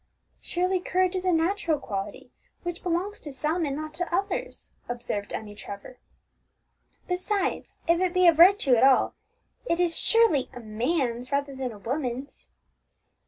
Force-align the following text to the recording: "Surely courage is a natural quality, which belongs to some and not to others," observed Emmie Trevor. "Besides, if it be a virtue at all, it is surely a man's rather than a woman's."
"Surely 0.41 0.79
courage 0.79 1.15
is 1.15 1.25
a 1.25 1.31
natural 1.31 1.77
quality, 1.77 2.31
which 2.63 2.81
belongs 2.81 3.19
to 3.19 3.31
some 3.31 3.65
and 3.65 3.75
not 3.75 3.93
to 3.93 4.11
others," 4.11 4.71
observed 4.89 5.31
Emmie 5.31 5.53
Trevor. 5.53 5.99
"Besides, 7.07 7.77
if 7.87 7.99
it 8.01 8.11
be 8.11 8.25
a 8.25 8.33
virtue 8.33 8.73
at 8.73 8.83
all, 8.83 9.13
it 9.67 9.79
is 9.79 9.99
surely 9.99 10.49
a 10.55 10.59
man's 10.59 11.31
rather 11.31 11.53
than 11.55 11.71
a 11.71 11.77
woman's." 11.77 12.47